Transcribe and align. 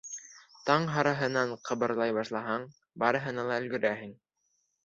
Таң 0.69 0.87
һарыһынан 0.93 1.53
ҡыбырлай 1.69 2.15
башлаһаң, 2.17 2.67
барыһына 3.05 3.47
ла 3.51 3.59
өлгөрәһең. 3.65 4.19